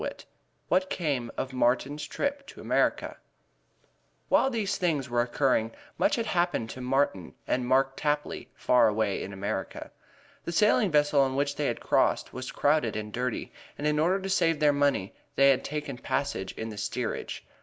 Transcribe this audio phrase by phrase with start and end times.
[0.03, 0.25] IV
[0.67, 3.17] WHAT CAME OF MARTIN'S TRIP TO AMERICA
[4.29, 9.21] While these things were occurring, much had happened to Martin and Mark Tapley far away
[9.21, 9.91] in America.
[10.43, 14.27] The sailing vessel on which they crossed was crowded and dirty, and in order to
[14.29, 17.45] save their money they had taken passage in the steerage.